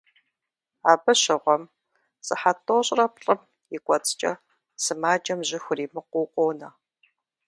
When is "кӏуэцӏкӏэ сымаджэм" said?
3.85-5.39